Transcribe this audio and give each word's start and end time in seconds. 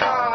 Wow. 0.00 0.25